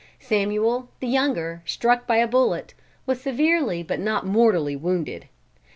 Samuel, 0.19 0.89
the 0.99 1.05
younger, 1.05 1.61
struck 1.63 2.07
by 2.07 2.15
a 2.17 2.27
bullet, 2.27 2.73
was 3.05 3.21
severely 3.21 3.83
but 3.83 3.99
not 3.99 4.25
mortally 4.25 4.75
wounded. 4.75 5.27